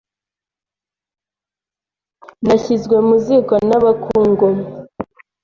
[2.45, 4.57] Nashyizwe mu ziko n'abakungomwa